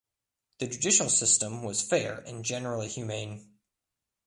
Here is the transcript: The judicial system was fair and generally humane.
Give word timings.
The 0.57 0.65
judicial 0.65 1.09
system 1.09 1.61
was 1.61 1.83
fair 1.87 2.21
and 2.25 2.43
generally 2.43 2.87
humane. 2.87 3.59